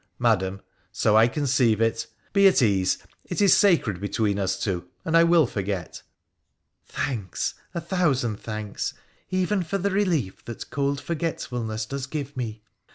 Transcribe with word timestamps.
'Madam, 0.29 0.61
so 0.91 1.15
I 1.15 1.27
conceive 1.27 1.79
it. 1.79 2.07
Be 2.33 2.47
at 2.47 2.63
ease: 2.63 2.97
it 3.23 3.39
is 3.39 3.55
sacred 3.55 4.01
be 4.01 4.09
tween 4.09 4.39
us 4.39 4.59
two, 4.59 4.89
and 5.05 5.15
I 5.15 5.23
will 5.23 5.45
forget.'' 5.45 6.01
Thanks! 6.87 7.53
a 7.75 7.81
thousand 7.81 8.37
thanks, 8.39 8.95
even 9.29 9.61
for 9.61 9.77
the 9.77 9.91
relief 9.91 10.43
that 10.45 10.71
cold 10.71 10.99
forgetfulness 10.99 11.85
does 11.85 12.07
give 12.07 12.35
me. 12.35 12.63